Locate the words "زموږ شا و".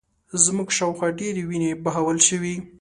0.43-0.95